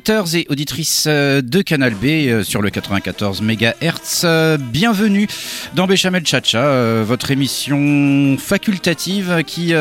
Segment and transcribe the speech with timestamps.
[0.00, 5.28] Auditeurs et auditrices euh, de Canal B euh, sur le 94 MHz, euh, bienvenue
[5.74, 9.74] dans Béchamel Chacha, votre émission facultative qui,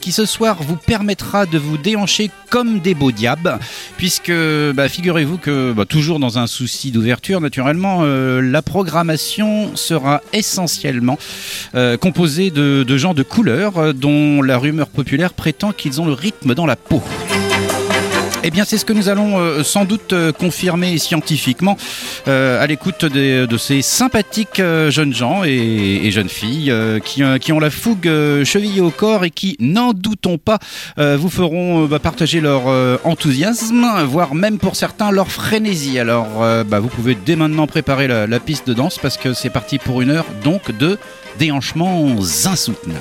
[0.00, 3.58] qui ce soir vous permettra de vous déhancher comme des beaux diables,
[3.98, 4.32] puisque
[4.74, 11.18] bah, figurez-vous que, bah, toujours dans un souci d'ouverture naturellement, la programmation sera essentiellement
[12.00, 16.54] composée de, de gens de couleur dont la rumeur populaire prétend qu'ils ont le rythme
[16.54, 17.02] dans la peau.
[18.44, 21.76] Eh bien, c'est ce que nous allons euh, sans doute euh, confirmer scientifiquement
[22.28, 26.72] euh, à l'écoute de ces sympathiques jeunes gens et, jeunes filles
[27.04, 28.10] qui, ont la fougue
[28.44, 30.58] chevillée au corps et qui, n'en doutons pas,
[30.96, 32.66] vous feront bah, partager leur
[33.04, 35.98] enthousiasme, voire même pour certains leur frénésie.
[35.98, 36.28] Alors,
[36.64, 39.78] bah, vous pouvez dès maintenant préparer la, la piste de danse parce que c'est parti
[39.78, 40.98] pour une heure donc de
[41.38, 42.06] déhanchements
[42.44, 42.98] insoutenables.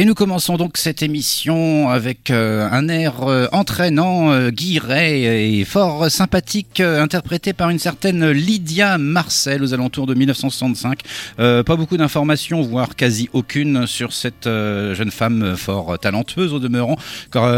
[0.00, 5.64] Et nous commençons donc cette émission avec euh, un air euh, entraînant, euh, guiré et
[5.64, 11.00] fort sympathique, interprété par une certaine Lydia Marcel aux alentours de 1965.
[11.36, 16.96] pas beaucoup d'informations, voire quasi aucune, sur cette jeune femme fort talentueuse au demeurant,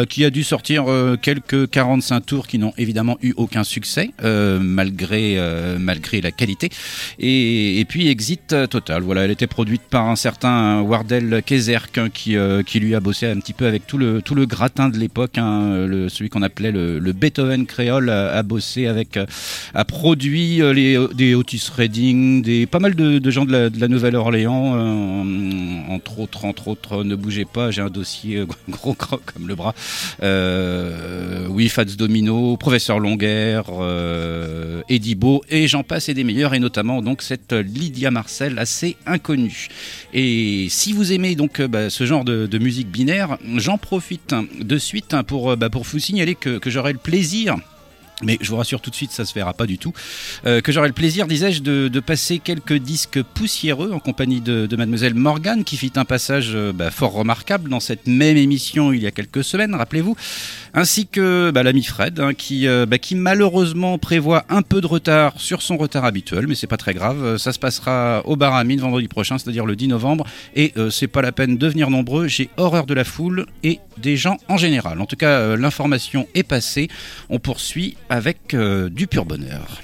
[0.08, 0.86] qui a dû sortir
[1.20, 5.38] quelques 45 tours qui n'ont évidemment eu aucun succès, malgré,
[5.78, 6.70] malgré la qualité.
[7.18, 9.02] Et, puis exit total.
[9.02, 13.00] Voilà, elle était produite par un certain Wardell Kezerk hein, qui euh, qui, lui a
[13.00, 16.42] bossé un petit peu avec tout le, tout le gratin de l'époque, hein, celui qu'on
[16.42, 19.26] appelait le, Beethoven créole, a, bossé avec, euh,
[19.74, 25.24] a produit euh, les, des Otis Redding, des, pas mal de, gens de la, Nouvelle-Orléans,
[25.88, 29.74] entre autres, entre autres, ne bougez pas, j'ai un dossier gros, gros comme le bras.
[31.50, 33.62] oui, Fats Domino, Professeur Longuer,
[34.88, 38.96] Eddie Beau, et j'en passe et des meilleurs, et notamment donc cette Lydia Marcel assez
[39.06, 39.68] inconnue.
[40.14, 45.16] Et si vous aimez donc bah, ce genre de, musique binaire, j'en profite de suite
[45.26, 47.56] pour, bah, pour vous signaler que, j'aurai le plaisir
[48.22, 49.92] mais je vous rassure tout de suite, ça se verra pas du tout.
[50.46, 55.14] Euh, que j'aurai le plaisir, disais-je, de, passer quelques disques poussiéreux en compagnie de, Mademoiselle
[55.14, 59.06] Morgane, qui fit un passage euh, bah, fort remarquable dans cette même émission il y
[59.06, 60.16] a quelques semaines, rappelez-vous,
[60.74, 64.86] ainsi que bah, l'ami Fred, hein, qui, euh, bah, qui malheureusement prévoit un peu de
[64.86, 67.36] retard sur son retard habituel, mais c'est pas très grave.
[67.36, 71.32] Ça se passera au Baramine vendredi prochain, c'est-à-dire le 10 novembre, et c'est pas la
[71.32, 72.26] peine de venir nombreux.
[72.28, 75.00] J'ai horreur de la foule et des gens en général.
[75.00, 76.88] En tout cas, l'information est passée.
[77.28, 79.80] On poursuit avec euh, du pur bonheur.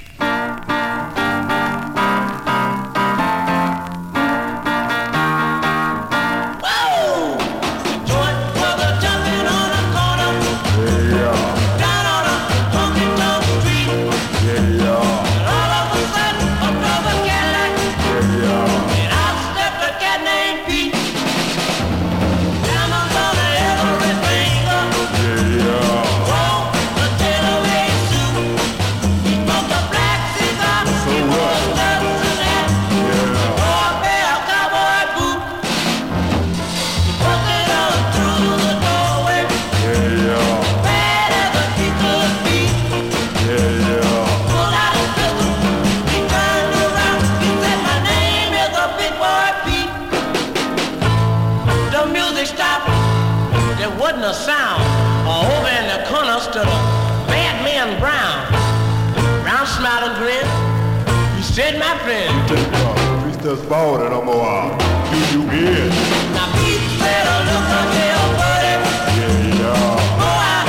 [63.65, 64.77] And I'm gonna
[65.11, 65.89] do you in.
[66.37, 68.75] Now, people better look up there, buddy.
[69.17, 70.21] Yeah, yeah.
[70.21, 70.63] I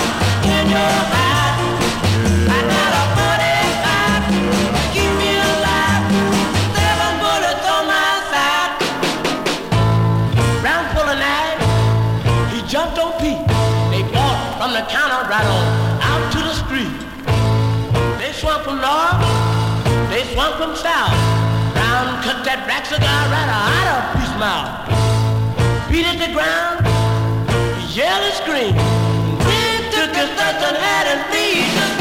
[0.48, 1.56] in your eye.
[2.16, 2.56] Yeah.
[2.56, 4.24] I got a buddy five.
[4.32, 4.96] Yeah.
[4.96, 6.04] Keep me alive.
[6.76, 8.72] Seven bullets on my side.
[10.64, 11.68] Round full of knives.
[12.54, 13.44] He jumped on Pete.
[13.92, 15.66] They walked from the counter right on
[16.02, 16.94] out to the street.
[18.20, 19.20] They swung from north.
[20.10, 21.27] They swung from south
[22.28, 24.84] cut that black cigar right out of his mouth.
[25.90, 26.84] Beat at the ground,
[27.96, 28.76] yell and scream.
[29.48, 31.97] Then took his nuts and had and feed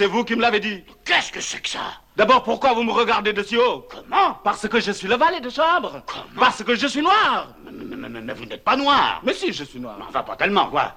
[0.00, 0.82] C'est vous qui me l'avez dit.
[1.04, 1.80] Qu'est-ce que c'est que ça?
[2.16, 3.86] D'abord, pourquoi vous me regardez de si haut?
[3.90, 4.32] Comment?
[4.42, 6.00] Parce que je suis le valet de chambre.
[6.06, 6.24] Comment?
[6.40, 7.48] Parce que je suis noir.
[7.62, 9.20] mais, mais- mais- mais vous n'êtes pas noir.
[9.22, 9.98] Mais si, je suis noir.
[10.08, 10.94] Enfin, pas tellement, quoi.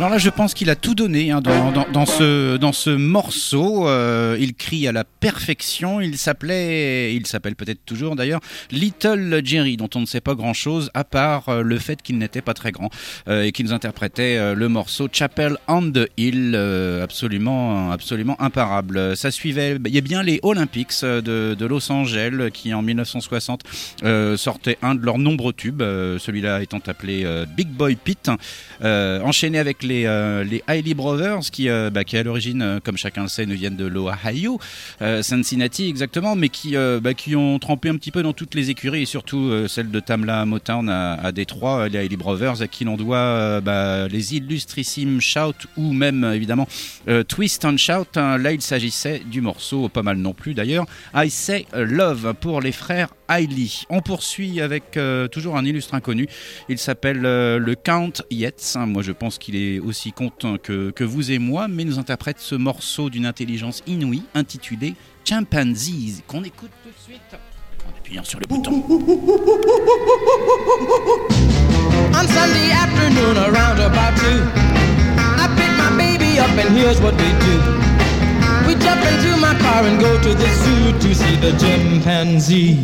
[0.00, 3.86] Alors là, je pense qu'il a tout donné hein, dans, ce, dans ce morceau.
[3.86, 6.00] Euh, il crie à la perfection.
[6.00, 8.40] Il s'appelait, il s'appelle peut-être toujours d'ailleurs,
[8.70, 12.40] Little Jerry, dont on ne sait pas grand-chose à part euh, le fait qu'il n'était
[12.40, 12.88] pas très grand
[13.28, 16.56] euh, et qu'il nous interprétait le morceau Chapel on the Hill,
[17.02, 19.14] absolument, absolument imparable.
[19.18, 23.64] Ça suivait, il y a bien les Olympics de, de Los Angeles qui en 1960
[24.04, 28.30] euh, sortaient un de leurs nombreux tubes, celui-là étant appelé Big Boy Pete,
[28.80, 33.22] enchaîné avec les, euh, les Hailey Brothers qui, euh, bah, à l'origine, euh, comme chacun
[33.22, 34.58] le sait, nous viennent de l'Ohio,
[35.02, 38.54] euh, Cincinnati exactement, mais qui, euh, bah, qui ont trempé un petit peu dans toutes
[38.54, 42.16] les écuries et surtout euh, celle de Tamla Motown à, à Détroit, euh, les Hailey
[42.16, 46.66] Brothers, à qui l'on doit euh, bah, les illustrissimes Shout ou même évidemment
[47.08, 48.16] euh, Twist and Shout.
[48.16, 48.38] hein.
[48.38, 52.72] là, il s'agissait du morceau, pas mal non plus d'ailleurs, I Say Love pour les
[52.72, 53.70] frères Hailey.
[53.88, 56.26] On poursuit avec euh, toujours un illustre inconnu.
[56.68, 58.74] Il s'appelle euh, le Count Yates.
[58.76, 58.86] hein.
[58.86, 62.54] Moi, je pense qu'il est aussi content que, vous et moi, mais nous interprète ce
[62.54, 64.94] morceau d'une intelligence inouïe intitulé
[65.24, 67.20] Chimpanzees, qu'on écoute tout de suite
[67.86, 68.84] en appuyant sur le bouton.
[72.12, 74.42] On Sunday afternoon around about two,
[75.16, 77.89] I my baby up and here's what do.
[78.80, 82.76] Jump into my car and go to the zoo to see the chimpanzee.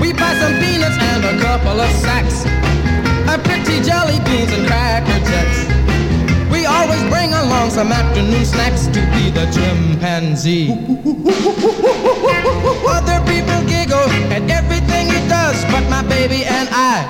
[0.00, 2.44] we buy some peanuts and a couple of sacks,
[3.28, 5.66] a pretty jelly beans and cracker jacks.
[6.50, 10.72] We always bring along some afternoon snacks to be the chimpanzee.
[12.90, 17.06] Other people giggle at everything he does, but my baby and I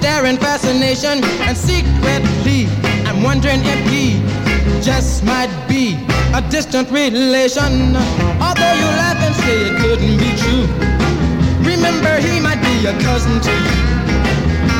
[0.00, 2.66] stare in fascination and secretly
[3.06, 4.49] I'm wondering if he
[4.82, 5.98] just might be
[6.32, 7.94] a distant relation.
[8.40, 10.66] Although you laugh and say it couldn't be true,
[11.60, 13.76] remember he might be a cousin to you.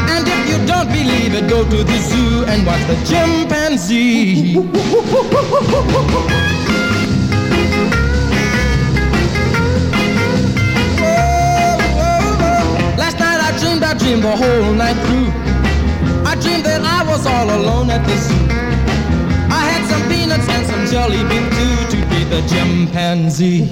[0.09, 4.57] And if you don't believe it, go to the zoo and watch the chimpanzee.
[12.97, 15.31] Last night I dreamed, I dreamed the whole night through.
[16.25, 18.70] I dreamed that I was all alone at the zoo.
[20.31, 23.63] Peanuts and some jelly bean too to be the chimpanzee.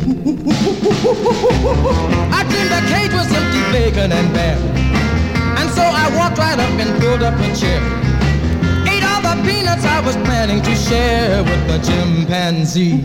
[2.35, 4.57] I dreamed the cage was empty, bacon and bear.
[5.57, 7.81] And so I walked right up and pulled up a chair.
[8.91, 13.05] Ate all the peanuts I was planning to share with the chimpanzee.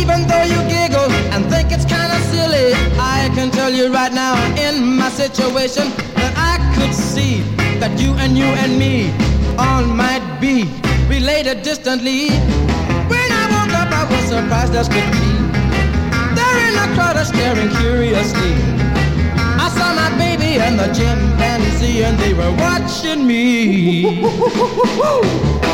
[0.00, 4.14] Even though you giggle and think it's kind of silly, I can tell you right
[4.14, 7.42] now in my situation that I could see
[7.80, 9.12] that you and you and me
[9.58, 10.87] all might be
[11.20, 12.28] related distantly.
[13.12, 15.30] When I woke up, I was surprised as could be.
[16.38, 18.54] There in the crowd, staring curiously.
[19.64, 24.22] I saw my baby and the chimpanzee, and they were watching me.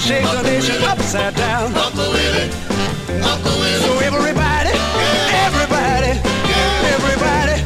[0.00, 1.72] shake the nation upside down.
[1.76, 2.50] Uncle Willie,
[3.22, 3.80] Uncle Willie.
[3.84, 4.72] So everybody,
[5.46, 6.12] everybody,
[6.94, 7.56] everybody,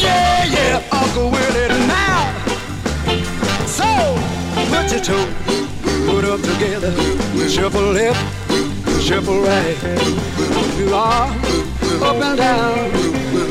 [0.00, 2.30] yeah, yeah, Uncle Willie now.
[3.66, 3.88] So
[4.70, 5.26] put your toe,
[6.06, 6.92] put them together,
[7.48, 8.20] shuffle left,
[9.02, 9.76] shuffle right,
[10.78, 11.28] you are
[12.02, 12.78] up and down.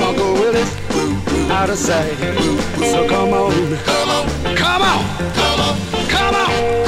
[0.01, 0.71] Uncle Willie's
[1.51, 2.15] out of sight.
[2.80, 3.51] So come on,
[3.84, 6.84] Come on, come on, come on, come on.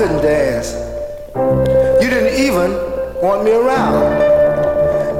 [0.00, 0.72] Couldn't dance.
[2.02, 2.70] You didn't even
[3.20, 4.02] want me around.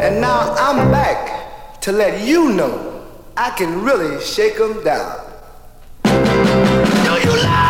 [0.01, 3.05] And now I'm back to let you know
[3.37, 5.21] I can really shake 'em down.
[6.05, 7.70] Do you love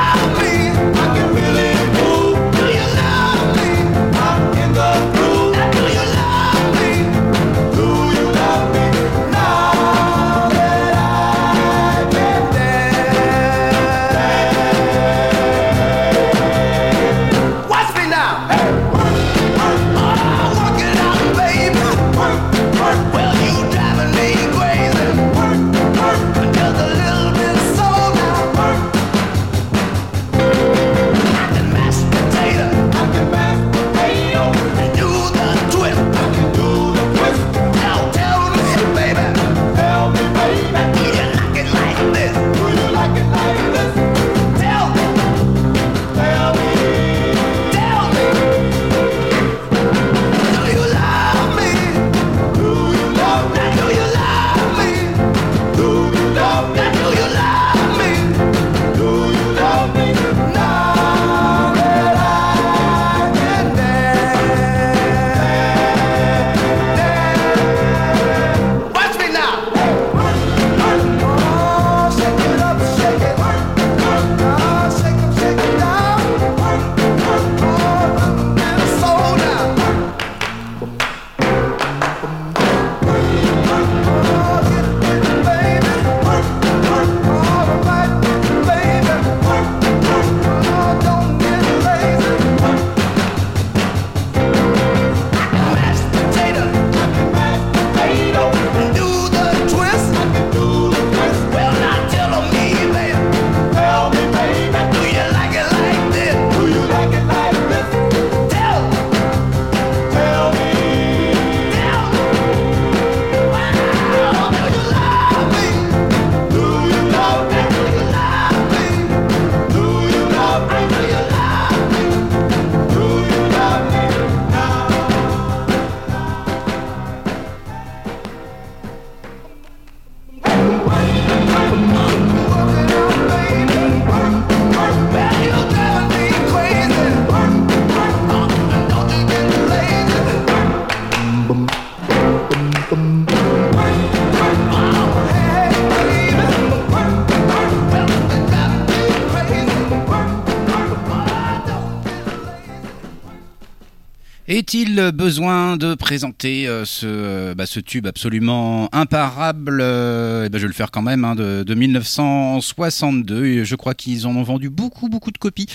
[154.71, 160.59] Est-il besoin de présenter euh, ce, euh, bah, ce tube absolument imparable euh, eh ben,
[160.59, 163.47] Je vais le faire quand même, hein, de, de 1962.
[163.47, 165.67] Et je crois qu'ils en ont vendu beaucoup, beaucoup de copies.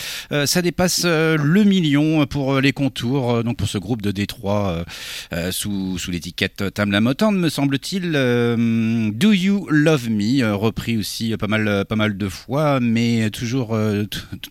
[0.46, 4.86] Ça dépasse le million pour les contours, donc pour ce groupe de Détroit
[5.52, 8.12] sous, sous l'étiquette Tamla Motown, me semble-t-il.
[8.12, 13.78] Do You Love Me, repris aussi pas mal, pas mal de fois, mais toujours,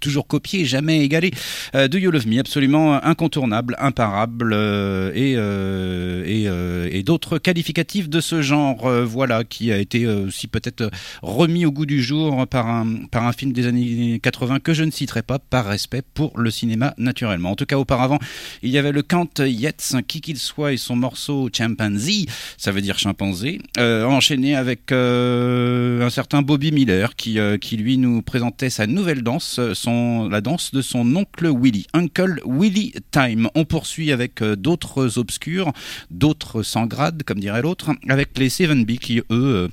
[0.01, 1.33] toujours copié, jamais égalé.
[1.75, 8.21] Do You Love Me, absolument incontournable, imparable, euh, et, euh, euh, et d'autres qualificatifs de
[8.21, 10.91] ce genre, voilà, qui a été aussi peut-être
[11.23, 14.85] remis au goût du jour par un, par un film des années 80 que je
[14.85, 17.51] ne citerai pas par respect pour le cinéma naturellement.
[17.53, 18.19] En tout cas, auparavant,
[18.63, 22.81] il y avait le Count Yates, qui qu'il soit, et son morceau Chimpanzee, ça veut
[22.81, 29.23] dire chimpanzé, enchaîné avec un certain Bobby Miller qui, qui lui nous présentait sa nouvelle
[29.23, 33.49] danse, son, la danse de son oncle Willy, Uncle Willy Time.
[33.55, 35.73] On poursuit avec euh, d'autres obscurs,
[36.11, 39.69] d'autres sans grade, comme dirait l'autre, avec les 7B qui, eux, euh,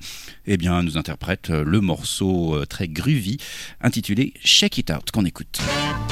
[0.46, 3.38] eh bien, nous interprètent euh, le morceau très groovy
[3.82, 5.60] intitulé Shake It Out, qu'on écoute.
[5.64, 6.12] Oh.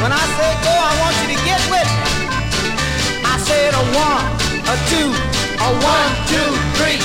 [0.00, 2.00] When I say go, I want you to get with it.
[3.20, 4.24] I said a one,
[4.64, 5.12] a two,
[5.60, 6.96] a one, two, three,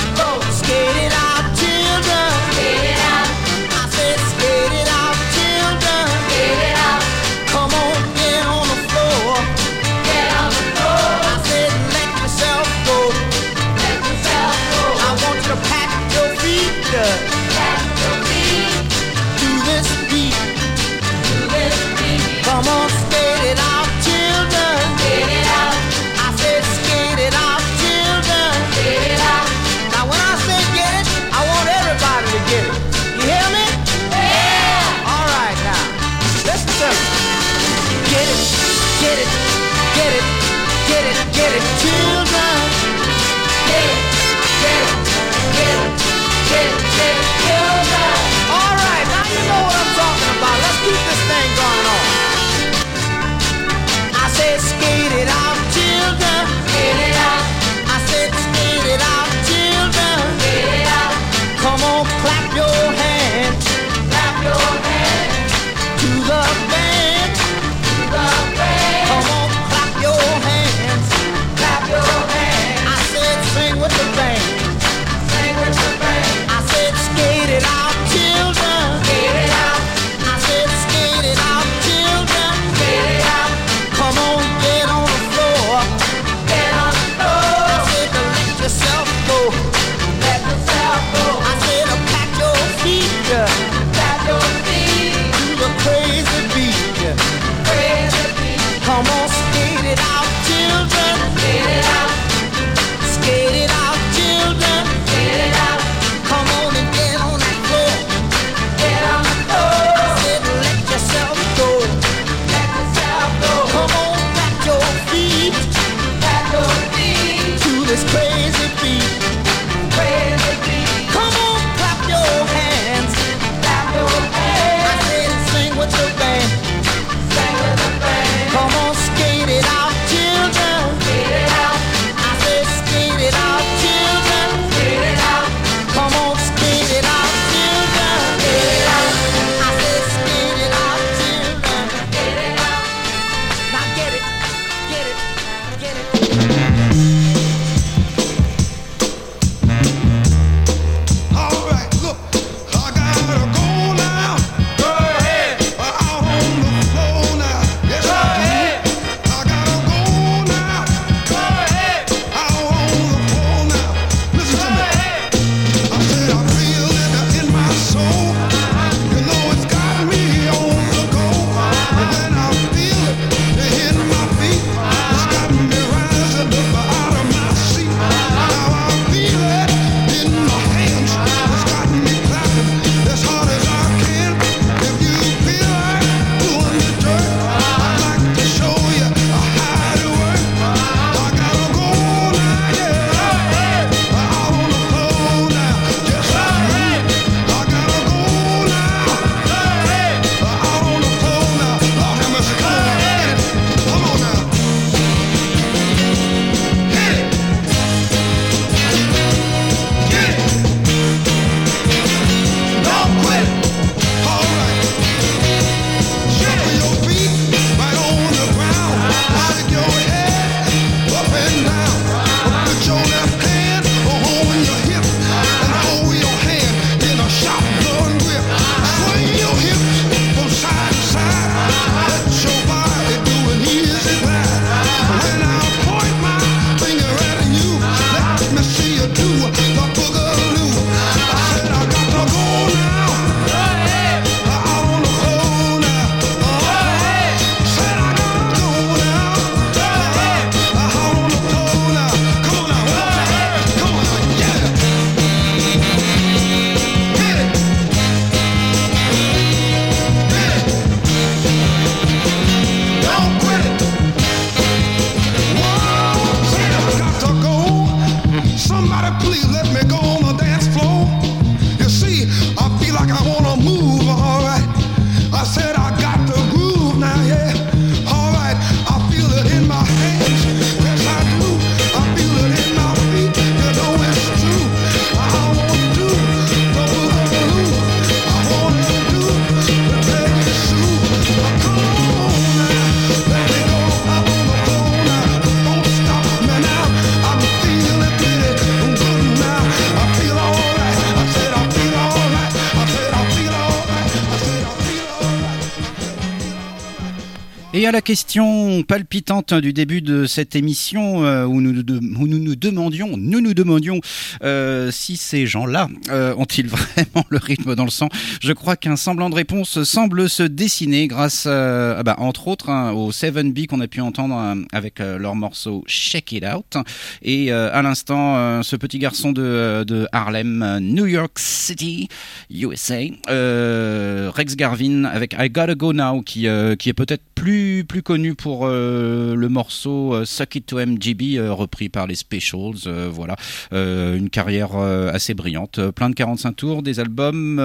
[307.85, 313.41] À la question palpitante du début de cette émission euh, où, nous, nous demandions, nous
[313.41, 313.99] nous demandions
[314.43, 318.09] euh, si ces gens-là euh, ont-ils vraiment le rythme dans le sang,
[318.41, 323.11] je crois qu'un semblant de réponse semble se dessiner grâce, bah, entre autres, hein, au
[323.11, 326.77] 7B qu'on a pu entendre avec leur morceau Check It Out.
[327.21, 332.07] Et à l'instant, ce petit garçon de, de Harlem, New York City,
[332.49, 336.47] USA, Rex Garvin avec I Gotta Go Now, qui,
[336.79, 341.37] qui est peut-être plus, plus connu pour euh, le morceau euh, Suck It to MGB,
[341.37, 342.87] euh, repris par les Specials.
[343.11, 343.35] voilà,
[343.71, 347.59] une carrière assez brillante, plein de 45 tours, des albums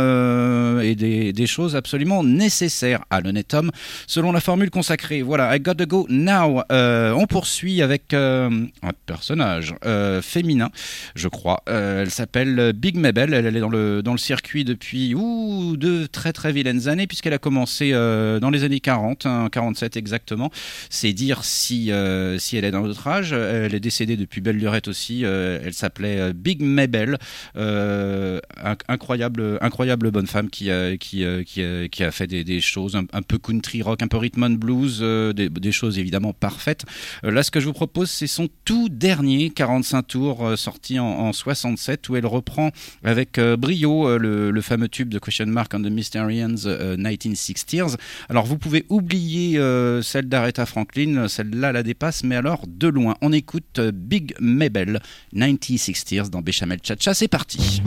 [0.83, 3.71] et des, choses absolument nécessaires à l'honnête homme,
[4.07, 5.23] selon la formule consacrée.
[5.23, 6.63] Voilà, I Gotta Go Now.
[6.71, 8.69] On poursuit avec un
[9.07, 9.75] personnage
[10.23, 10.71] féminin,
[11.15, 11.63] je crois.
[11.67, 13.35] Elle s'appelle Big Mabel.
[13.35, 17.35] Elle, est dans le, dans le circuit depuis ouh, deux très très vilaines années, puisqu'elle
[17.35, 20.51] a commencé dans les années 40, hein, 47 exactement.
[20.89, 23.33] C'est dire si, euh, si elle est dans notre âge.
[23.33, 25.25] Elle est décédée depuis belle lurette aussi.
[25.25, 27.19] Euh, elle s'appelait euh, Big Mabel.
[27.57, 32.61] Euh, inc- incroyable, incroyable bonne femme qui a, qui, euh, a, qui a fait des,
[32.61, 36.85] choses un, peu country rock, un peu rhythm and blues, euh, des, choses évidemment parfaites.
[37.25, 40.99] Euh, là, ce que je vous propose, c'est son tout dernier 45 tours euh, sorti
[40.99, 42.71] en, en 67 où elle reprend
[43.05, 46.97] avec euh, brio euh, le, le fameux tube de Question Mark and the Mysterians euh,
[46.97, 47.97] 1960s.
[48.29, 49.59] Alors vous pouvez oublier
[50.03, 53.17] celle d'Aretha Franklin, celle-là la dépasse, mais alors de loin.
[53.21, 55.01] On écoute euh, Big Mabel
[55.35, 57.83] 1960s dans Béchamel Chacha, c'est parti.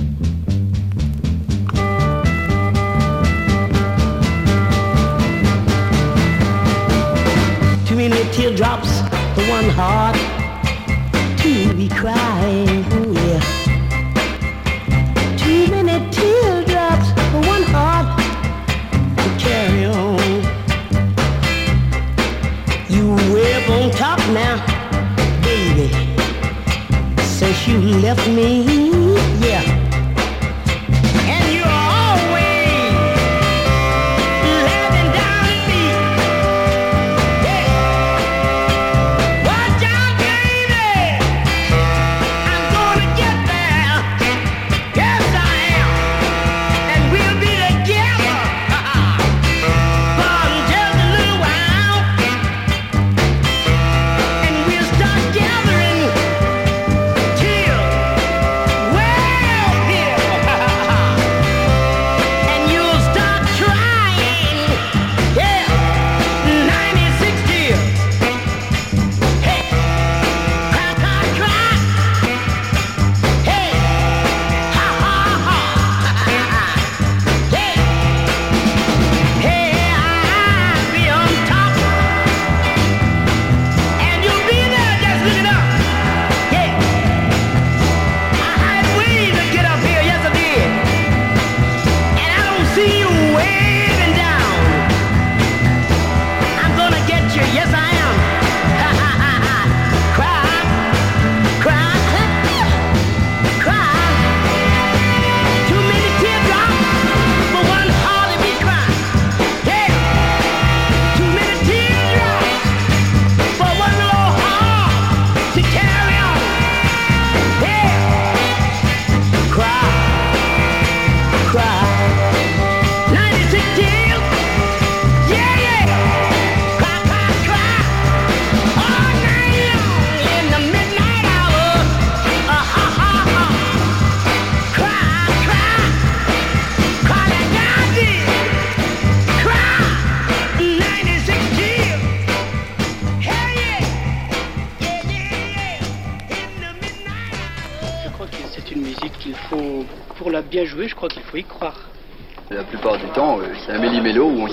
[23.96, 24.56] Top now,
[25.42, 25.90] baby.
[27.22, 29.13] Since you left me,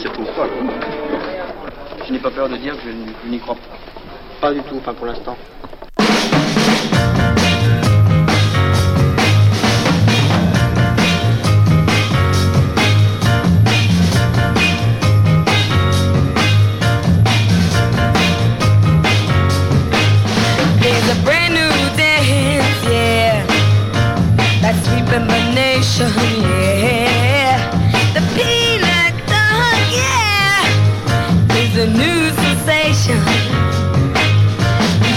[0.09, 0.47] retrouve pas.
[0.47, 0.75] quoi.
[2.07, 2.91] Je n'ai pas peur de dire que
[3.25, 3.77] je n'y crois pas.
[4.41, 5.37] Pas du tout, enfin pour l'instant.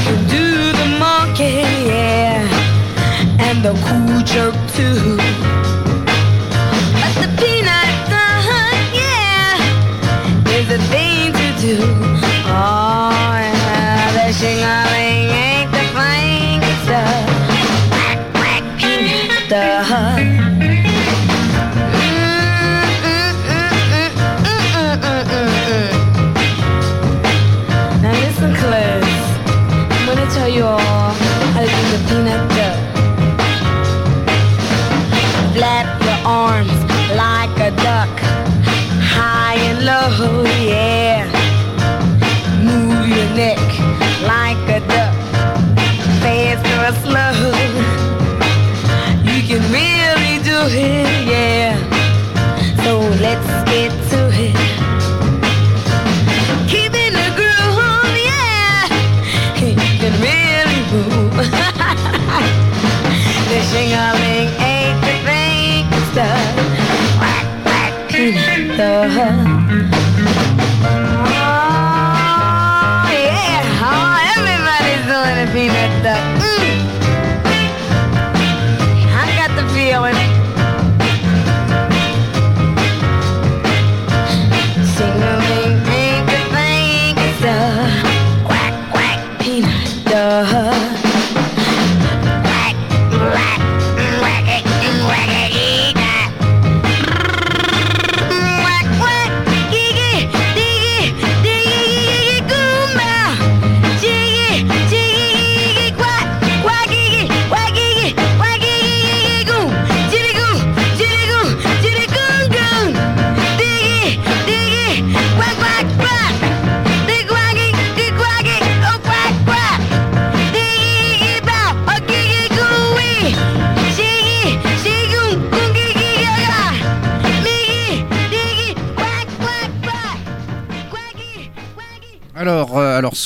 [0.08, 2.48] You do the monkey, yeah,
[3.40, 5.13] and the cool jerk too.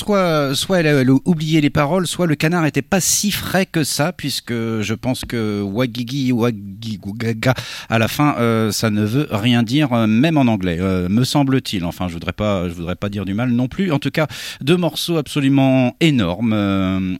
[0.08, 4.12] Soit, elle a, oublié les paroles, soit le canard était pas si frais que ça,
[4.12, 7.54] puisque je pense que wagigi wagigaga
[7.90, 11.24] à la fin, euh, ça ne veut rien dire, euh, même en anglais, euh, me
[11.24, 11.84] semble-t-il.
[11.86, 12.34] Enfin, je voudrais
[12.70, 13.92] voudrais pas dire du mal non plus.
[13.92, 14.28] En tout cas,
[14.62, 16.54] deux morceaux absolument énormes,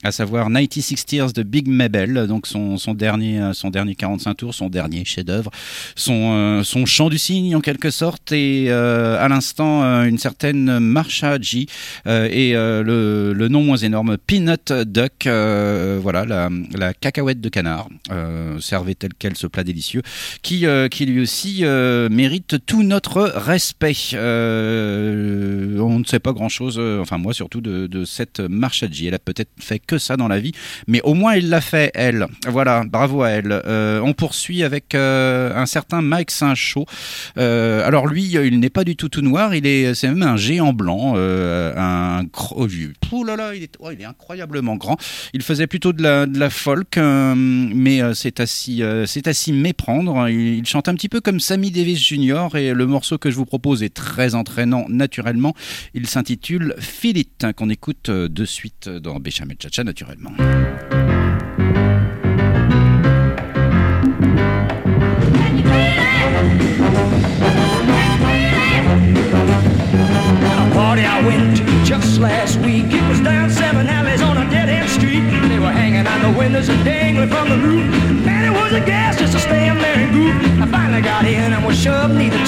[0.04, 4.54] à savoir 96 Tears de Big Mabel, donc son, son dernier, son dernier 45 tours,
[4.54, 5.52] son dernier chef-d'œuvre,
[5.96, 11.68] son, son chant du cygne en quelque sorte, et à l'instant une certaine Marsha G
[12.06, 18.60] et le, le nom moins énorme Peanut Duck, euh, voilà la, cacahuète de canard, euh,
[18.60, 20.02] servait tel quel ce plat délicieux,
[20.42, 21.64] qui, euh, qui lui aussi
[22.10, 23.96] mérite tout notre respect.
[24.14, 29.08] On ne sait pas grand chose, enfin moi surtout de, cette Marsha G.
[29.08, 30.54] Elle a peut-être fait que ça dans la vie,
[30.88, 32.28] mais au moins il l'a fait elle.
[32.48, 33.62] Voilà, bravo à elle.
[34.04, 36.86] On poursuit avec un certain Mike Saint-Chaud.
[37.36, 40.74] Alors lui, il n'est pas du tout tout noir, il est, c'est même un géant
[40.74, 42.26] blanc, un
[43.26, 44.98] là là, il est, oh, il est incroyablement grand.
[45.34, 50.30] Il faisait plutôt de la, folk, euh, mais euh, c'est s'y, euh, c'est s'y méprendre.
[50.30, 52.56] Il, il chante un petit peu comme Sammy Davis Jr.
[52.56, 55.54] et le morceau que je vous propose est très entraînant naturellement.
[55.94, 60.32] Il s'intitule Feel It, hein, qu'on écoute euh, de suite dans Béchamel Chacha naturellement.
[81.88, 82.47] sure need a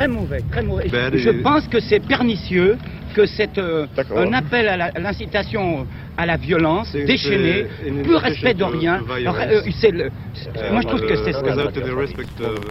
[0.00, 0.88] très mauvais, très mauvais.
[0.88, 1.42] Ben, je allez.
[1.42, 2.78] pense que c'est pernicieux,
[3.14, 3.86] que c'est euh,
[4.16, 5.86] un appel à l'incitation
[6.16, 9.02] à la violence, déchaînée, une plus respect de rien.
[9.14, 12.64] Alors, euh, c'est le- c'est- moi, je trouve que c'est Uh, respect of-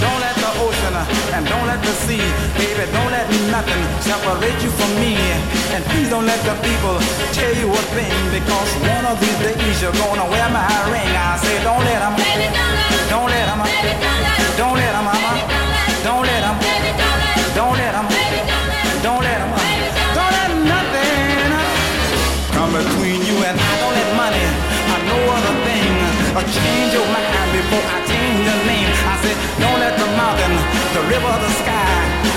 [0.00, 0.94] Don't let the ocean
[1.36, 2.24] and don't let the sea,
[2.56, 5.12] baby, don't let nothing separate you from me.
[5.74, 6.96] And please don't let the people
[7.36, 11.12] tell you a thing, because one of these days you're gonna wear my ring.
[11.12, 12.14] I say, don't let them,
[13.10, 14.17] don't let them, don't let them,
[14.58, 15.38] mama,
[16.02, 16.58] don't let them,
[17.54, 18.06] don't let them,
[19.06, 19.52] don't let them,
[20.18, 21.46] don't let nothing
[22.50, 23.70] come between you and I.
[23.78, 24.46] Don't let money
[24.90, 25.94] or no other thing
[26.34, 28.90] or change your mind before I change your name.
[29.06, 30.54] I said, don't let the mountain,
[30.90, 31.86] the river, the sky,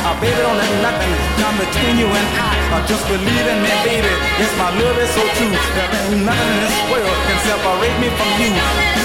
[0.05, 2.53] uh, baby, don't let nothing come between you and I.
[2.69, 4.13] Uh, just believe in me, baby.
[4.38, 5.49] Yes, my love is so true.
[5.74, 8.53] There ain't nothing in this world can separate me from you.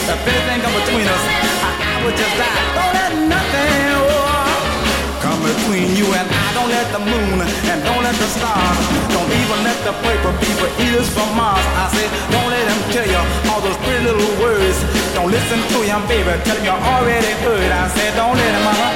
[0.05, 1.25] If anything come between us,
[1.65, 2.63] I would just die.
[2.79, 3.83] Don't let nothing.
[3.99, 8.79] Oh, Come between you and I, don't let the moon and don't let the stars,
[9.11, 11.67] don't even let the paper people eat us from Mars.
[11.75, 14.79] I said, don't let them tell you all those pretty little words.
[15.19, 17.71] Don't listen to him, baby, tell him you already heard.
[17.75, 18.89] I said, don't let him, mama,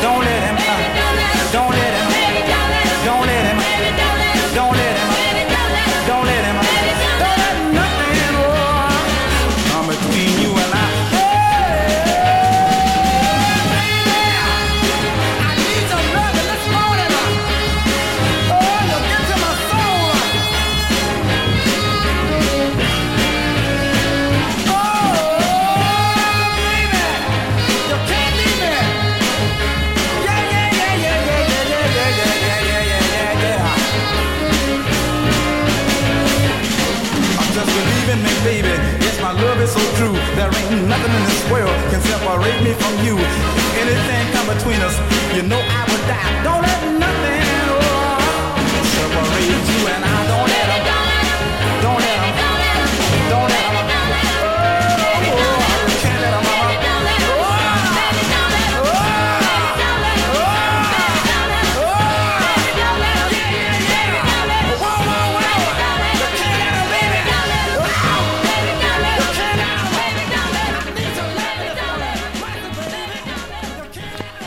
[0.00, 0.80] don't let him, uh,
[1.52, 2.08] don't let him,
[3.04, 4.89] don't let him, don't let him, don't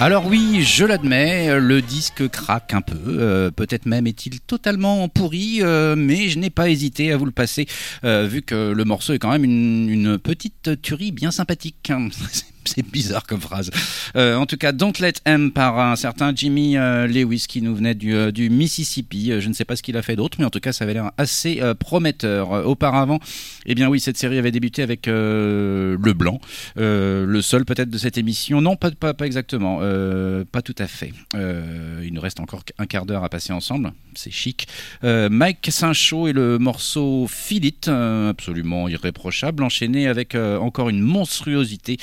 [0.03, 5.59] Alors oui, je l'admets, le disque craque un peu, euh, peut-être même est-il totalement pourri,
[5.61, 7.67] euh, mais je n'ai pas hésité à vous le passer,
[8.03, 11.89] euh, vu que le morceau est quand même une, une petite tuerie bien sympathique.
[12.75, 13.71] C'est bizarre comme phrase.
[14.15, 17.75] Euh, en tout cas, Don't Let M par un certain Jimmy euh, Lewis qui nous
[17.75, 19.31] venait du, euh, Mississippi.
[19.39, 20.93] Je ne sais pas ce qu'il a fait d'autre, mais en tout cas, ça avait
[20.93, 22.67] l'air assez prometteur.
[22.67, 23.19] Auparavant,
[23.65, 26.39] eh bien oui, cette série avait débuté avec Le Blanc,
[26.75, 28.61] le seul peut-être de cette émission.
[28.61, 29.79] Non, pas, pas, exactement,
[30.51, 31.13] pas tout à fait.
[31.33, 34.67] Il nous reste encore un quart d'heure à passer ensemble, c'est chic.
[35.03, 37.27] Mike Saint-Chaud et le morceau
[37.87, 41.97] euh, absolument irréprochable, enchaîné avec encore une monstruosité.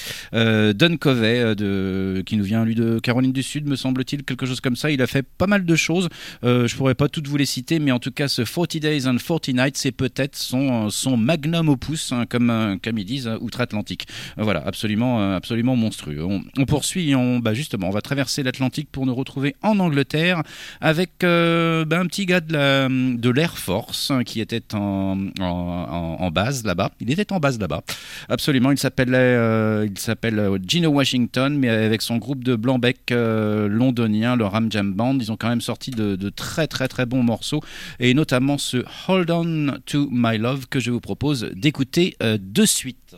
[0.75, 4.61] Don Covey, euh, qui nous vient lui de Caroline du Sud, me semble-t-il, quelque chose
[4.61, 4.91] comme ça.
[4.91, 6.09] Il a fait pas mal de choses.
[6.45, 9.07] Euh, je pourrais pas toutes vous les citer, mais en tout cas, ce 40 Days
[9.07, 13.27] and 40 Nights, c'est peut-être son, son magnum opus, hein, comme, euh, comme ils disent,
[13.29, 14.07] euh, outre-Atlantique.
[14.39, 16.25] Euh, voilà, absolument, euh, absolument monstrueux.
[16.25, 20.43] On, poursuit, on, bah justement, on va traverser l'Atlantique pour nous retrouver en Angleterre
[20.81, 25.19] avec euh, bah, un petit gars de la- de l'Air Force hein, qui était en,
[25.41, 26.91] en, base là-bas.
[27.01, 27.83] Il était en base là-bas.
[28.29, 33.13] Absolument, il s'appelait euh, il s'appelle euh, Gino Washington, mais avec son groupe de blanc-bec
[33.13, 35.19] euh, londonien, le Ram Jam Band.
[35.19, 37.61] Ils ont quand même sorti de, très très très bons morceaux,
[37.99, 42.65] et notamment ce Hold On to My Love que je vous propose d'écouter euh, de
[42.65, 43.17] suite.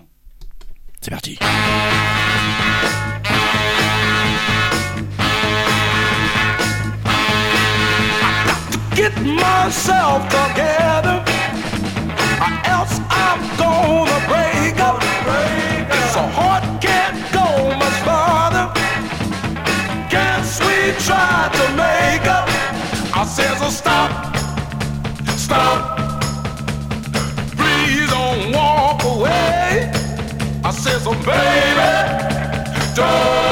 [1.00, 1.38] C'est parti.
[21.01, 22.49] Try to make up.
[23.14, 24.36] I says, oh, stop,
[25.36, 25.99] stop.
[27.57, 29.90] Please don't walk away.
[30.64, 31.93] I says, oh, baby,
[32.95, 33.51] don't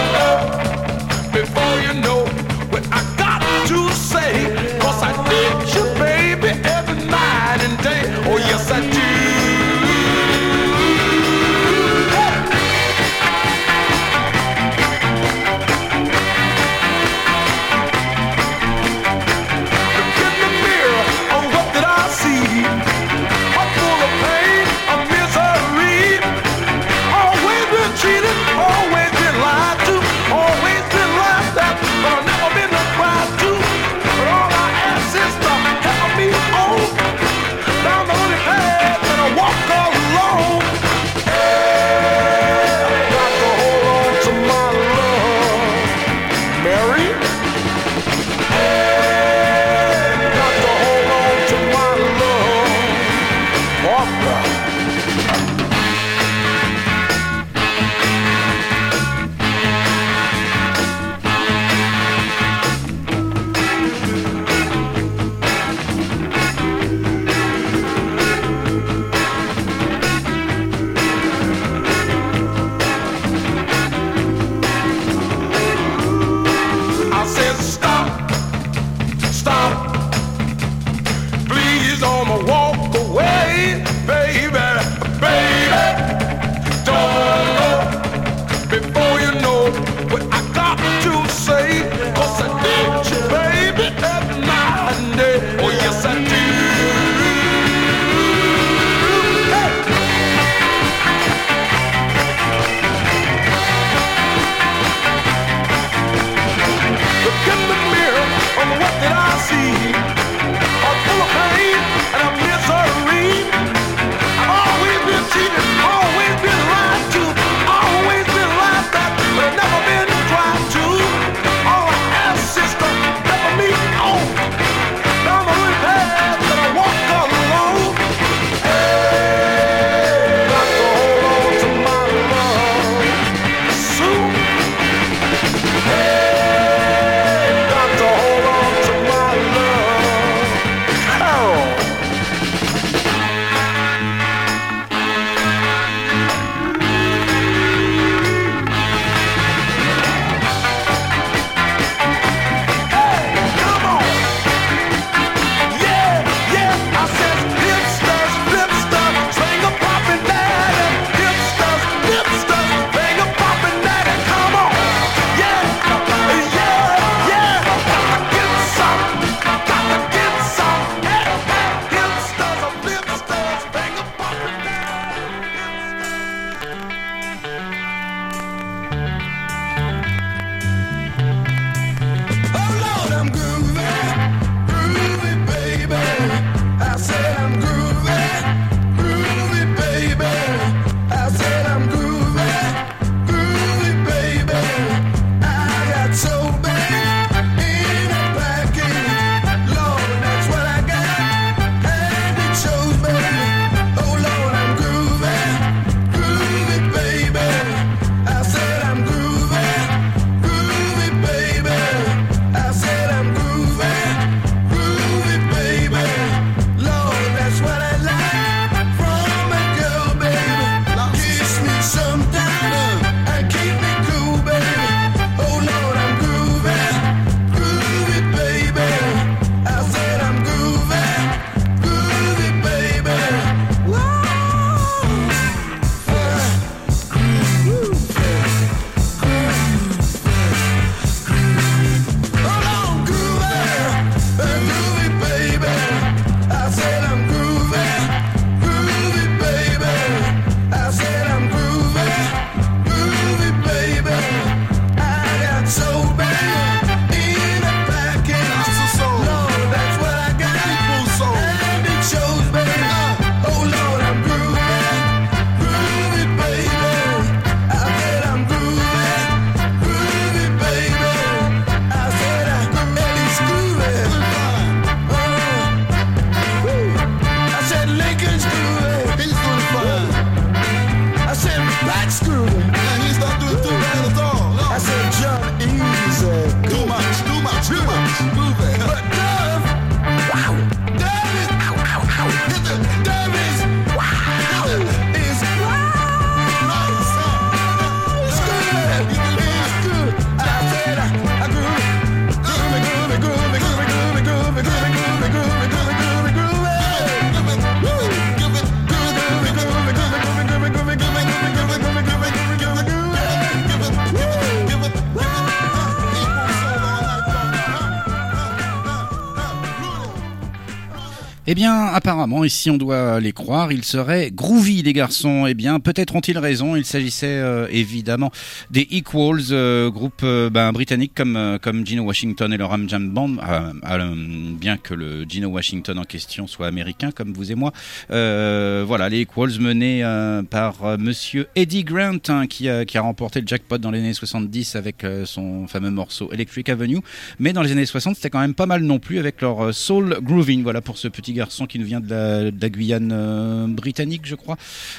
[321.60, 325.44] bien, apparemment, et si on doit les croire, ils seraient groovy, les garçons.
[325.46, 326.74] Eh bien, peut-être ont-ils raison.
[326.74, 328.32] Il s'agissait euh, évidemment
[328.70, 333.10] des Equals, euh, groupe euh, ben, britannique comme, comme Gino Washington et le Ram Jam
[333.10, 334.14] Band, euh, euh,
[334.58, 337.72] bien que le Gino Washington en question soit américain, comme vous et moi.
[338.08, 340.02] Voilà, les Equals menés
[340.48, 344.76] par monsieur Eddie Grant, hein, qui, qui a remporté le jackpot dans les années 70
[344.76, 347.00] avec son fameux morceau Electric Avenue.
[347.38, 350.20] Mais dans les années 60, c'était quand même pas mal non plus avec leur soul
[350.22, 350.62] grooving.
[350.62, 354.56] Voilà pour ce petit garçon qui nous vient de la, Guyane euh, britannique, je crois.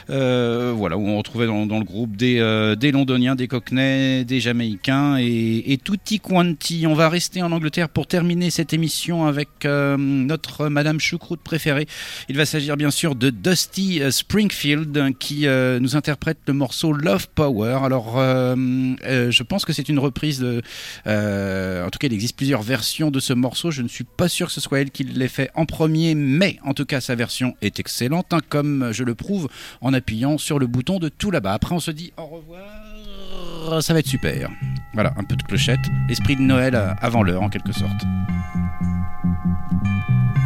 [0.09, 4.39] Euh, voilà, où on retrouvait dans, le groupe des, euh, des Londoniens, des Cockneys, des
[4.39, 6.85] Jamaïcains et, et tutti quanti.
[6.87, 11.87] On va rester en Angleterre pour terminer cette émission avec notre Madame Choucroute préférée.
[12.29, 15.45] Il va s'agir bien sûr de Dusty Springfield qui
[15.79, 17.79] nous interprète le morceau Love Power.
[17.83, 20.61] Alors, je pense que c'est une reprise de.
[21.05, 23.71] en tout cas, il existe plusieurs versions de ce morceau.
[23.71, 26.40] Je ne suis pas sûr que ce soit elle qui l'ait fait en premier, mais
[26.63, 29.49] en tout cas, sa version est excellente, hein, comme je le prouve
[29.81, 31.53] en appuyant sur le bouton de tout là-bas.
[31.53, 33.81] Après, on se dit au revoir.
[33.81, 34.49] Ça va être super.
[34.93, 35.79] Voilà, un peu de clochette.
[36.09, 38.01] L'esprit de Noël euh, avant l'heure, en quelque sorte.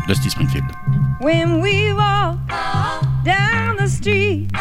[0.07, 0.65] Dusty Springfield.
[1.21, 2.37] When we walk
[3.23, 4.51] down the street,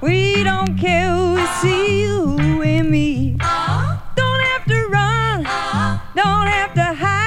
[0.00, 3.38] we don't care who we see, who we meet.
[4.16, 5.42] Don't have to run,
[6.14, 7.19] don't have to hide,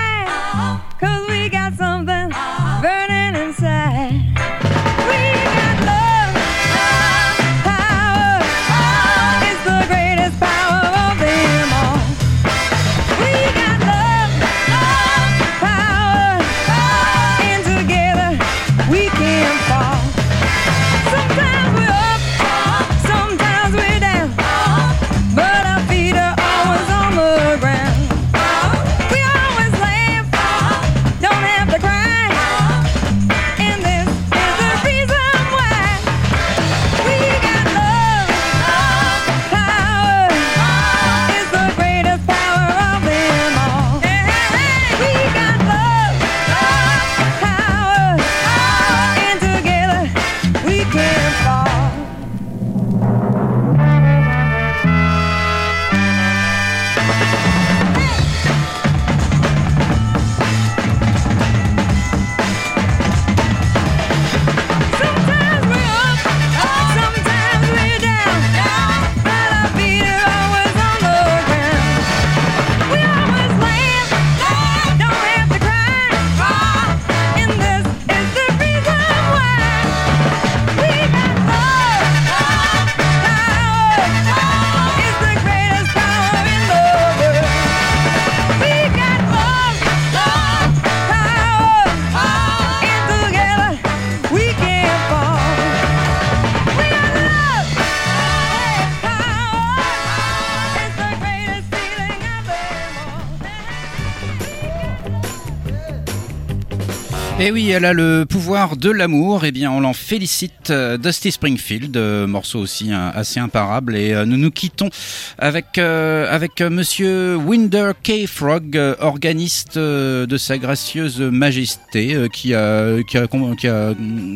[107.46, 109.44] Et oui, elle a le pouvoir de l'amour.
[109.44, 110.70] Eh bien, on l'en félicite.
[110.70, 113.98] euh, Dusty Springfield, euh, morceau aussi hein, assez imparable.
[113.98, 114.90] Et euh, nous nous quittons
[115.38, 118.28] avec euh, avec Monsieur Winder K.
[118.28, 123.28] Frog, organiste de sa gracieuse majesté, qui a qui a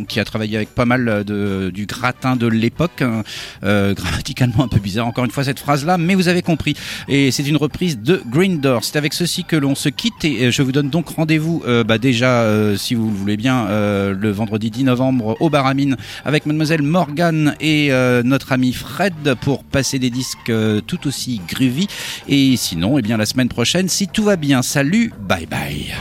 [0.10, 3.01] qui a travaillé avec pas mal de du gratin de l'époque.
[3.03, 3.24] hein.
[3.64, 6.76] Grammaticalement un peu bizarre encore une fois cette phrase-là, mais vous avez compris.
[7.08, 8.84] Et c'est une reprise de Green Door.
[8.84, 12.45] C'est avec ceci que l'on se quitte et je vous donne donc rendez-vous bah, déjà,
[12.76, 17.55] si vous le voulez bien, euh, le vendredi 10 novembre au Baramine avec mademoiselle Morgane
[17.59, 21.87] et euh, notre ami Fred pour passer des disques euh, tout aussi groovy.
[22.27, 25.93] Et sinon, eh bien la semaine prochaine, si tout va bien, salut, bye bye.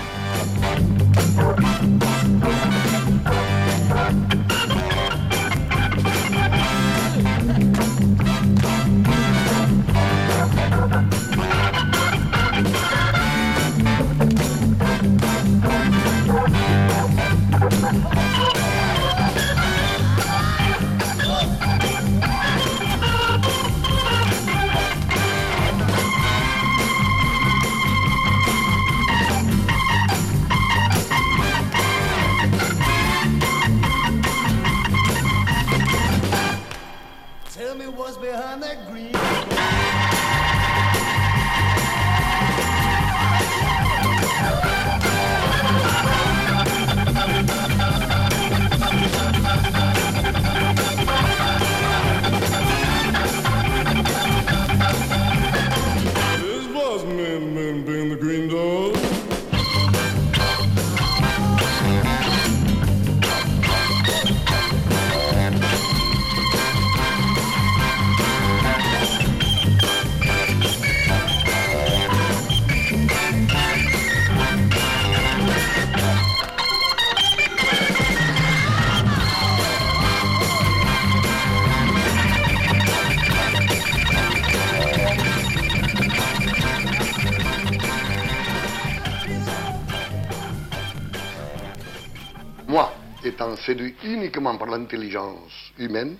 [93.67, 96.17] Séduit uniquement par l'intelligence humaine,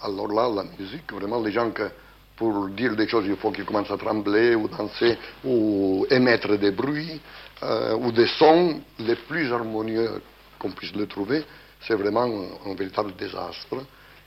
[0.00, 1.88] alors là, la musique, vraiment, les gens que
[2.36, 6.72] pour dire des choses, il faut qu'ils commencent à trembler ou danser ou émettre des
[6.72, 7.20] bruits
[7.62, 10.22] euh, ou des sons les plus harmonieux
[10.58, 11.44] qu'on puisse le trouver,
[11.80, 13.84] c'est vraiment un, un véritable désastre.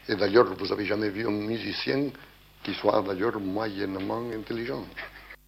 [0.07, 2.09] Et d'ailleurs, vous n'avez jamais vu un musicien
[2.63, 4.83] qui soit d'ailleurs moyennement intelligent.